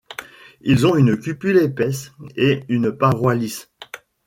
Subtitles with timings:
[0.61, 3.69] Ils ont une cupule épaisse et une paroi lisse.